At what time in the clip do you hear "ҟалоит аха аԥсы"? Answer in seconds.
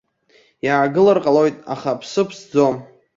1.23-2.23